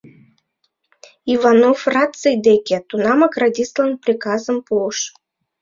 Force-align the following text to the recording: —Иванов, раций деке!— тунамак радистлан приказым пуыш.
—Иванов, 1.33 1.79
раций 1.95 2.37
деке!— 2.47 2.77
тунамак 2.89 3.33
радистлан 3.41 3.91
приказым 4.03 4.57
пуыш. 4.67 4.99